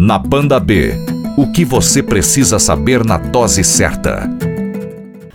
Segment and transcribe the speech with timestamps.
[0.00, 0.92] Na Panda B,
[1.36, 4.30] o que você precisa saber na dose certa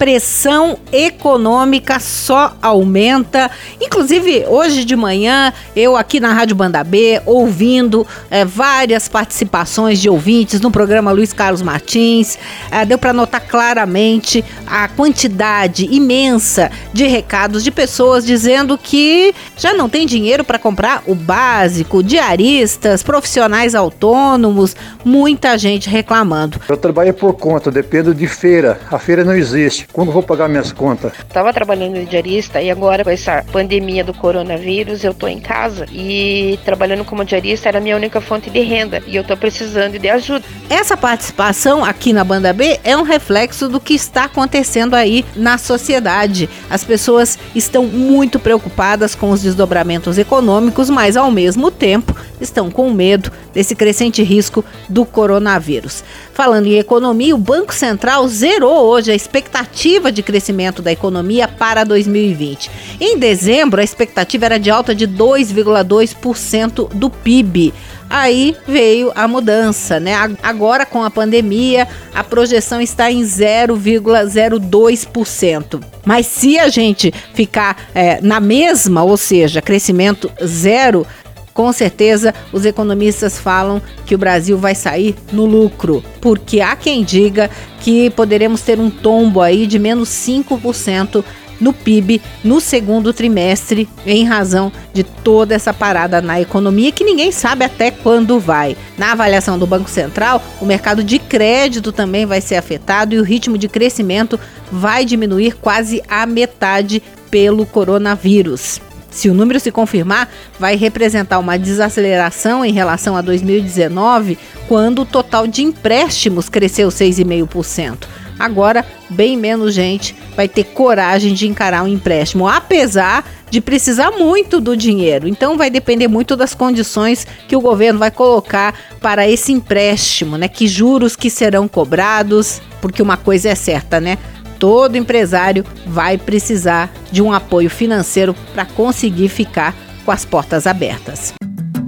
[0.04, 3.50] pressão econômica só aumenta.
[3.80, 10.10] Inclusive, hoje de manhã, eu aqui na Rádio Banda B, ouvindo é, várias participações de
[10.10, 12.38] ouvintes no programa Luiz Carlos Martins,
[12.70, 19.74] é, deu para notar claramente a quantidade imensa de recados de pessoas dizendo que já
[19.74, 24.76] não tem dinheiro para comprar o básico, diaristas, profissionais autônomos,
[25.06, 26.60] muita gente reclamando.
[26.68, 28.82] Eu trabalho por conta, dependo de feira.
[28.92, 29.88] A feira não existe.
[29.94, 31.14] Quando vou pagar minhas contas?
[31.20, 35.86] Estava trabalhando de diarista e agora com essa pandemia do coronavírus eu estou em casa
[35.92, 40.00] e trabalhando como diarista era a minha única fonte de renda e eu estou precisando
[40.00, 40.44] de ajuda.
[40.68, 45.60] Essa participação aqui na Banda B é um reflexo do que está acontecendo aí na
[45.60, 46.50] sociedade.
[46.72, 52.13] As pessoas estão muito preocupadas com os desdobramentos econômicos, mas ao mesmo tempo
[52.44, 56.04] estão com medo desse crescente risco do coronavírus.
[56.34, 61.84] Falando em economia, o Banco Central zerou hoje a expectativa de crescimento da economia para
[61.84, 62.70] 2020.
[63.00, 67.74] Em dezembro, a expectativa era de alta de 2,2% do PIB.
[68.10, 70.14] Aí veio a mudança, né?
[70.44, 75.84] Agora com a pandemia, a projeção está em 0,02%.
[76.06, 81.08] Mas se a gente ficar é, na mesma, ou seja, crescimento zero,
[81.54, 87.04] com certeza os economistas falam que o Brasil vai sair no lucro, porque há quem
[87.04, 91.24] diga que poderemos ter um tombo aí de menos 5%
[91.60, 97.32] no PIB no segundo trimestre, em razão de toda essa parada na economia que ninguém
[97.32, 98.76] sabe até quando vai.
[98.98, 103.24] Na avaliação do Banco Central, o mercado de crédito também vai ser afetado e o
[103.24, 104.40] ritmo de crescimento
[104.72, 108.82] vai diminuir quase a metade pelo coronavírus.
[109.14, 110.28] Se o número se confirmar,
[110.60, 118.08] vai representar uma desaceleração em relação a 2019, quando o total de empréstimos cresceu 6,5%.
[118.40, 124.60] Agora, bem menos gente vai ter coragem de encarar um empréstimo, apesar de precisar muito
[124.60, 125.28] do dinheiro.
[125.28, 130.48] Então vai depender muito das condições que o governo vai colocar para esse empréstimo, né?
[130.48, 134.18] Que juros que serão cobrados, porque uma coisa é certa, né?
[134.64, 139.76] Todo empresário vai precisar de um apoio financeiro para conseguir ficar
[140.06, 141.34] com as portas abertas.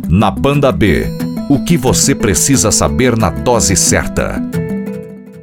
[0.09, 1.05] Na Panda B,
[1.49, 4.41] o que você precisa saber na dose certa.